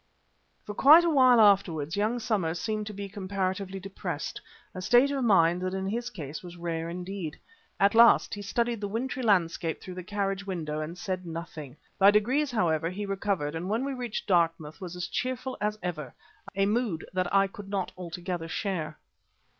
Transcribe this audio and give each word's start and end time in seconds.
For 0.63 0.73
quite 0.73 1.03
a 1.03 1.11
while 1.11 1.39
afterwards 1.39 1.95
young 1.95 2.17
Somers 2.17 2.59
seemed 2.59 2.87
to 2.87 2.93
be 2.93 3.07
comparatively 3.07 3.79
depressed, 3.79 4.41
a 4.73 4.81
state 4.81 5.11
of 5.11 5.23
mind 5.23 5.61
that 5.61 5.75
in 5.75 5.85
his 5.85 6.09
case 6.09 6.41
was 6.41 6.57
rare 6.57 6.89
indeed. 6.89 7.37
At 7.79 7.93
last, 7.93 8.33
he 8.33 8.41
studied 8.41 8.81
the 8.81 8.87
wintry 8.87 9.21
landscape 9.21 9.79
through 9.79 9.93
the 9.93 10.03
carriage 10.03 10.43
window 10.43 10.79
and 10.81 10.97
said 10.97 11.27
nothing. 11.27 11.77
By 11.99 12.09
degrees, 12.09 12.49
however, 12.49 12.89
he 12.89 13.05
recovered, 13.05 13.53
and 13.53 13.69
when 13.69 13.85
we 13.85 13.93
reached 13.93 14.25
Dartmouth 14.25 14.81
was 14.81 14.95
as 14.95 15.05
cheerful 15.07 15.55
as 15.61 15.77
ever, 15.83 16.15
a 16.55 16.65
mood 16.65 17.05
that 17.13 17.31
I 17.31 17.45
could 17.45 17.69
not 17.69 17.91
altogether 17.95 18.47
share. 18.47 18.97